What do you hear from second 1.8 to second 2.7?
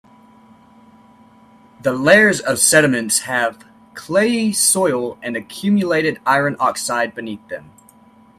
The layers of